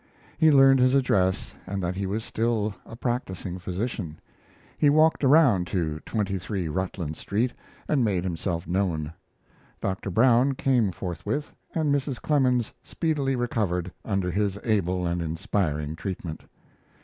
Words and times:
He 0.39 0.49
learned 0.51 0.79
his 0.79 0.95
address, 0.95 1.53
and 1.67 1.83
that 1.83 1.93
he 1.93 2.07
was 2.07 2.23
still 2.25 2.73
a 2.87 2.95
practising 2.95 3.59
physician. 3.59 4.17
He 4.75 4.89
walked 4.89 5.23
around 5.23 5.67
to 5.67 5.99
23 6.07 6.67
Rutland 6.67 7.15
Street, 7.17 7.53
and 7.87 8.03
made 8.03 8.23
himself 8.23 8.65
known. 8.65 9.13
Dr. 9.79 10.09
Brown 10.09 10.53
came 10.55 10.91
forthwith, 10.91 11.51
and 11.75 11.93
Mrs. 11.93 12.19
Clemens 12.19 12.73
speedily 12.81 13.35
recovered 13.35 13.91
under 14.03 14.31
his 14.31 14.57
able 14.63 15.05
and 15.05 15.21
inspiring 15.21 15.95
treatment. 15.95 16.45